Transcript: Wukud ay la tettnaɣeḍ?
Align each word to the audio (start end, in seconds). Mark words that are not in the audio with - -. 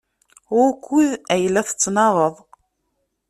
Wukud 0.55 1.11
ay 1.33 1.43
la 1.53 1.61
tettnaɣeḍ? 1.67 2.35